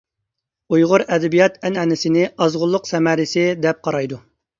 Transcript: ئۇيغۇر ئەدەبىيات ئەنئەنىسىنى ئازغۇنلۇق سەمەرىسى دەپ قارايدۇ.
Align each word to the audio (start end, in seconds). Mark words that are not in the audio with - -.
ئۇيغۇر 0.75 1.03
ئەدەبىيات 1.17 1.59
ئەنئەنىسىنى 1.69 2.23
ئازغۇنلۇق 2.45 2.89
سەمەرىسى 2.93 3.45
دەپ 3.67 3.83
قارايدۇ. 3.89 4.19